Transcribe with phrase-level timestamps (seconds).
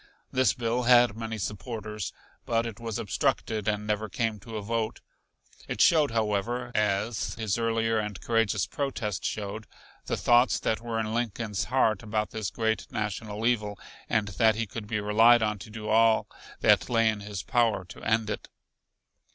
[0.31, 2.11] This bill had many supporters,
[2.47, 4.99] but it was obstructed and never came to a vote.
[5.67, 9.67] It showed, however, as his earlier and courageous protest showed,
[10.07, 13.77] the thoughts that were in Lincoln's heart about this great national evil,
[14.09, 16.25] and that he could be relied on to do all
[16.61, 18.49] that lay in his power to end it.